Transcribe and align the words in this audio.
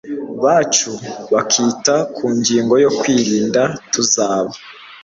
bacu 0.43 0.91
bakita 1.33 1.95
ku 2.15 2.25
ngingo 2.37 2.73
yo 2.83 2.91
kwirinda, 2.99 3.61
tuzaba 3.93 4.51